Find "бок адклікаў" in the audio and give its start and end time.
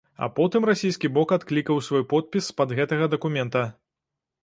1.19-1.83